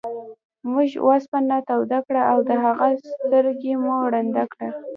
موږ 0.71 0.89
اوسپنه 1.07 1.57
توده 1.69 1.99
کړه 2.07 2.21
او 2.31 2.37
د 2.49 2.51
هغه 2.65 2.87
سترګې 3.09 3.73
مو 3.83 3.95
ړندې 4.13 4.43
کړې. 4.53 4.69